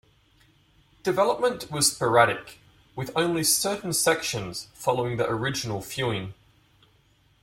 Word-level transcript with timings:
Development 1.03 1.69
was 1.69 1.91
sporadic 1.91 2.57
with 2.95 3.15
only 3.15 3.43
certain 3.43 3.93
sections 3.93 4.67
following 4.73 5.17
the 5.17 5.29
original 5.29 5.79
feuing. 5.83 6.33